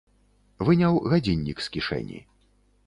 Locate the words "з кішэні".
1.67-2.19